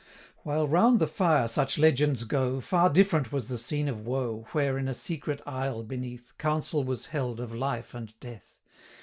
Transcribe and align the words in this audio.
While 0.37 0.67
round 0.67 0.97
the 0.97 1.05
fire 1.05 1.47
such 1.47 1.77
legends 1.77 2.23
go, 2.23 2.59
310 2.59 2.61
Far 2.67 2.89
different 2.89 3.31
was 3.31 3.49
the 3.49 3.59
scene 3.59 3.87
of 3.87 4.03
woe, 4.07 4.47
Where, 4.51 4.75
in 4.79 4.87
a 4.87 4.95
secret 4.95 5.43
aisle 5.45 5.83
beneath, 5.83 6.35
Council 6.39 6.83
was 6.83 7.05
held 7.05 7.39
of 7.39 7.53
life 7.53 7.93
and 7.93 8.11
death. 8.19 8.55